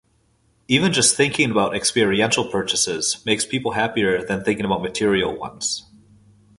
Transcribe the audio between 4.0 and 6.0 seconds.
than thinking about material ones.